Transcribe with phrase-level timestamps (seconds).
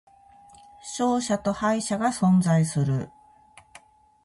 [0.81, 3.11] 勝者と敗者が存在する